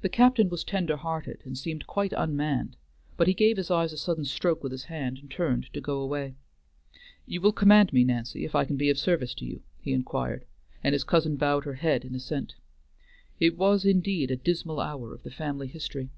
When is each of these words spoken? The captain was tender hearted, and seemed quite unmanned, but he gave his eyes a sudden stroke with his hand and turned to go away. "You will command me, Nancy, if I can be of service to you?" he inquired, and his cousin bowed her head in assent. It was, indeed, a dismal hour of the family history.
The 0.00 0.08
captain 0.08 0.48
was 0.48 0.64
tender 0.64 0.96
hearted, 0.96 1.42
and 1.44 1.58
seemed 1.58 1.86
quite 1.86 2.14
unmanned, 2.16 2.78
but 3.18 3.26
he 3.28 3.34
gave 3.34 3.58
his 3.58 3.70
eyes 3.70 3.92
a 3.92 3.98
sudden 3.98 4.24
stroke 4.24 4.62
with 4.62 4.72
his 4.72 4.84
hand 4.84 5.18
and 5.18 5.30
turned 5.30 5.70
to 5.74 5.82
go 5.82 6.00
away. 6.00 6.36
"You 7.26 7.42
will 7.42 7.52
command 7.52 7.92
me, 7.92 8.04
Nancy, 8.04 8.46
if 8.46 8.54
I 8.54 8.64
can 8.64 8.78
be 8.78 8.88
of 8.88 8.98
service 8.98 9.34
to 9.34 9.44
you?" 9.44 9.60
he 9.82 9.92
inquired, 9.92 10.46
and 10.82 10.94
his 10.94 11.04
cousin 11.04 11.36
bowed 11.36 11.64
her 11.66 11.74
head 11.74 12.06
in 12.06 12.14
assent. 12.14 12.54
It 13.38 13.58
was, 13.58 13.84
indeed, 13.84 14.30
a 14.30 14.36
dismal 14.36 14.80
hour 14.80 15.12
of 15.12 15.24
the 15.24 15.30
family 15.30 15.66
history. 15.68 16.08